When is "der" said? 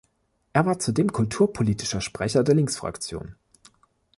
2.43-2.55